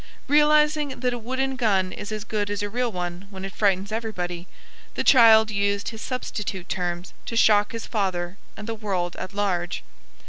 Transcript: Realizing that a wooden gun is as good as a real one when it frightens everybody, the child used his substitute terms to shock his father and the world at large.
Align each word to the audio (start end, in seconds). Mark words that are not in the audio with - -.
Realizing 0.27 0.99
that 1.01 1.13
a 1.13 1.19
wooden 1.19 1.55
gun 1.55 1.91
is 1.93 2.11
as 2.11 2.23
good 2.23 2.49
as 2.49 2.63
a 2.63 2.71
real 2.71 2.91
one 2.91 3.27
when 3.29 3.45
it 3.45 3.53
frightens 3.53 3.91
everybody, 3.91 4.47
the 4.95 5.03
child 5.03 5.51
used 5.51 5.89
his 5.89 6.01
substitute 6.01 6.67
terms 6.67 7.13
to 7.27 7.37
shock 7.37 7.71
his 7.71 7.85
father 7.85 8.39
and 8.57 8.65
the 8.67 8.73
world 8.73 9.15
at 9.17 9.35
large. 9.35 9.83